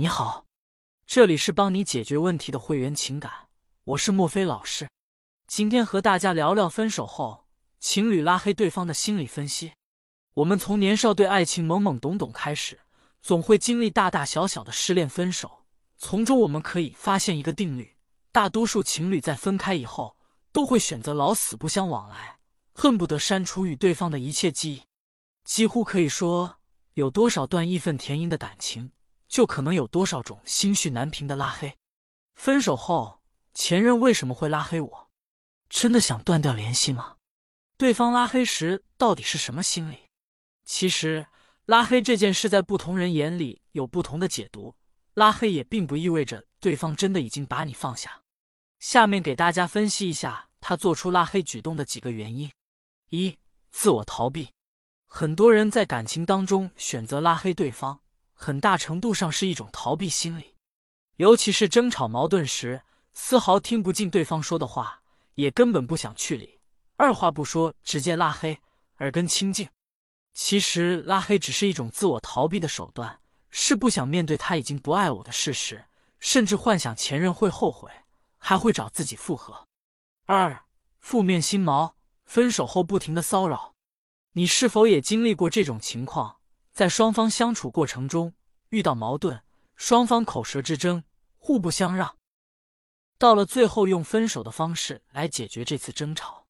[0.00, 0.46] 你好，
[1.08, 3.48] 这里是帮你解决问题的会员情感，
[3.82, 4.88] 我是莫非老师。
[5.48, 7.46] 今天和大家聊聊分手后
[7.80, 9.72] 情侣拉黑对方的心理分析。
[10.34, 12.78] 我们从年少对爱情懵懵懂懂开始，
[13.20, 15.64] 总会经历大大小小的失恋分手，
[15.96, 17.96] 从中我们可以发现一个定律：
[18.30, 20.16] 大多数情侣在分开以后，
[20.52, 22.38] 都会选择老死不相往来，
[22.72, 24.82] 恨不得删除与对方的一切记忆。
[25.42, 26.60] 几乎可以说，
[26.94, 28.92] 有多少段义愤填膺的感情。
[29.28, 31.76] 就可能有多少种心绪难平的拉黑。
[32.34, 33.20] 分手后，
[33.52, 35.10] 前任为什么会拉黑我？
[35.68, 37.16] 真的想断掉联系吗？
[37.76, 39.98] 对方拉黑时到底是什么心理？
[40.64, 41.26] 其实，
[41.66, 44.74] 拉黑这件事在不同人眼里有不同的解读。
[45.14, 48.22] 拉黑也并不意味着对方真的已经把你放下。
[48.78, 52.50] 下面给大家分析一下他做出拉黑举动的几个原因：
[53.10, 53.36] 一、
[53.70, 54.50] 自我逃避。
[55.06, 58.00] 很多人在感情当中选择拉黑对方。
[58.40, 60.54] 很大程度上是一种逃避心理，
[61.16, 65.02] 尤其是争吵矛盾时，丝毫听不进对方说的话，
[65.34, 66.60] 也根本不想去理，
[66.96, 68.60] 二话不说直接拉黑，
[68.98, 69.68] 耳根清净。
[70.32, 75.86] 其实拉黑只是一种自我逃避的手段，是不想面对他已经不爱我的事实，
[76.20, 77.90] 甚至幻想前任会后悔，
[78.38, 79.66] 还会找自己复合。
[80.26, 80.64] 二、
[81.00, 83.74] 负面心锚，分手后不停的骚扰，
[84.34, 86.37] 你是否也经历过这种情况？
[86.78, 88.34] 在双方相处过程中
[88.68, 89.42] 遇到矛盾，
[89.74, 91.02] 双方口舌之争，
[91.36, 92.16] 互不相让，
[93.18, 96.46] 到了最后用分手的方式来解决这次争吵。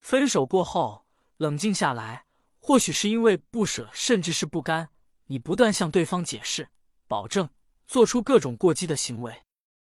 [0.00, 1.04] 分手过后
[1.38, 2.24] 冷静下来，
[2.60, 4.90] 或许是因为不舍，甚至是不甘，
[5.24, 6.68] 你不断向对方解释、
[7.08, 7.48] 保证，
[7.88, 9.42] 做出各种过激的行为。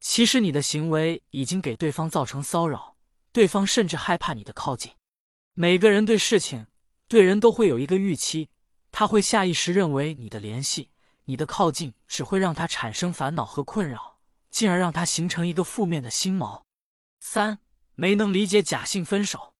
[0.00, 2.98] 其实你的行为已经给对方造成骚扰，
[3.32, 4.92] 对方甚至害怕你的靠近。
[5.54, 6.66] 每个人对事情、
[7.08, 8.50] 对人都会有一个预期。
[8.92, 10.90] 他会下意识认为你的联系、
[11.24, 16.62] 你的靠近只会让他产生烦恼和困扰，进而让他形成一个负面的心锚。
[17.18, 17.58] 三、
[17.94, 19.54] 没能理解假性分手。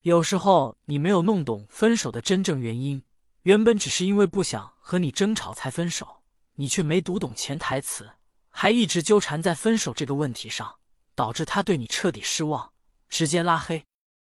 [0.00, 3.04] 有时候你没有弄懂分手的真正原因，
[3.42, 6.22] 原本只是因为不想和你争吵才分手，
[6.54, 8.10] 你却没读懂潜台词，
[8.48, 10.76] 还一直纠缠在分手这个问题上，
[11.14, 12.72] 导致他对你彻底失望，
[13.10, 13.84] 直接拉黑。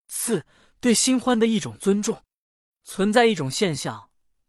[0.08, 0.46] 四、
[0.80, 2.24] 对新欢的一种尊重。
[2.86, 4.07] 存在一种现象。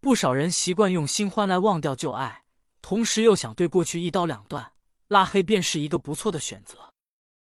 [0.09, 2.45] 不少人习惯用新欢来忘掉旧爱，
[2.81, 4.73] 同时又想对过去一刀两断，
[5.09, 6.95] 拉黑便是一个不错的选择。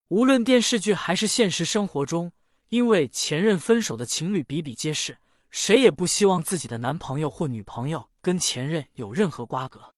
[0.09, 2.33] 无论电视剧还是现实生活中，
[2.71, 5.19] 因为前任分手的情侣比比皆是，
[5.49, 9.95] 谁也不希望自己的男朋友或女朋友跟前任有任何瓜葛。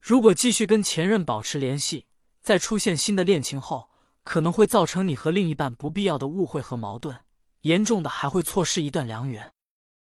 [0.00, 2.06] 如果继续跟前任保持联系，
[2.42, 3.90] 在出现新的恋情后，
[4.24, 7.16] 可能会造成你和另一半不必要的误会和矛盾，
[7.60, 9.52] 严重的还会错失一段良缘。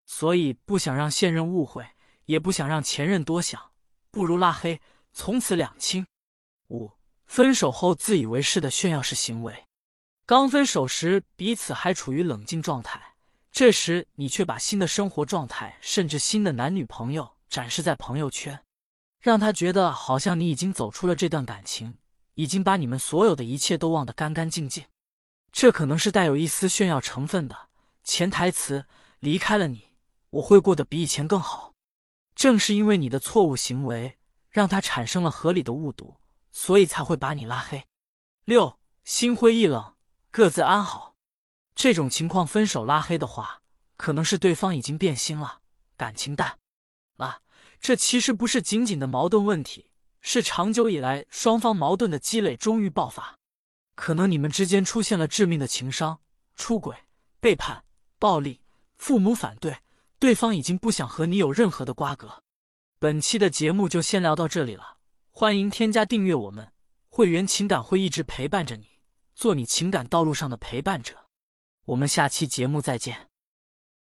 [0.05, 1.85] 所以不想让现任误会。
[2.25, 3.71] 也不想让前任多想，
[4.11, 4.81] 不如拉黑，
[5.13, 6.05] 从此两清。
[6.69, 6.91] 五、
[7.25, 9.65] 分手后自以为是的炫耀式行为。
[10.25, 13.13] 刚分手时彼此还处于冷静状态，
[13.51, 18.59] 这时你却把新的生活状态，甚至新的男女朋友展示在朋友圈，
[19.21, 21.99] 让他觉得好像你已经走出了这段感情，
[22.33, 24.85] 已经把你们所有的一切都忘得干干净净。
[25.51, 27.69] 这可能是带有一丝炫耀成分的
[28.03, 28.85] 潜台词：
[29.19, 29.89] 离开了你，
[30.31, 31.74] 我会过得比以前更好。
[32.35, 34.17] 正是因为你的错误行为，
[34.49, 36.17] 让他产生了合理的误读，
[36.51, 37.87] 所以才会把你拉黑。
[38.43, 39.95] 六，心灰意冷，
[40.29, 41.15] 各自安好。
[41.73, 43.61] 这种情况分手拉黑的话，
[43.97, 45.61] 可能是对方已经变心了，
[45.97, 46.59] 感情淡
[47.15, 47.41] 了。
[47.79, 49.89] 这其实不是仅仅的矛盾问题，
[50.21, 53.37] 是长久以来双方矛盾的积累终于爆发。
[53.95, 56.19] 可能你们之间出现了致命的情伤、
[56.55, 56.95] 出轨、
[57.39, 57.85] 背叛、
[58.19, 58.61] 暴力、
[58.97, 59.77] 父母反对。
[60.17, 62.41] 对方已经不想和你有任何的瓜葛。
[62.99, 64.97] 本期的节目就先聊到这里了，
[65.29, 66.71] 欢迎添加订阅我们
[67.09, 68.87] 会员，情感会一直陪伴着你，
[69.35, 71.27] 做你情感道路上的陪伴者。
[71.85, 73.29] 我们下期节目再见。